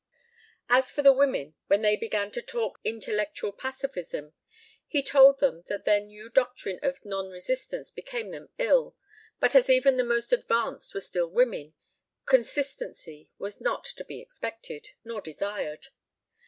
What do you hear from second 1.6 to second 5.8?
when they began to talk their intellectual pacificism, he told them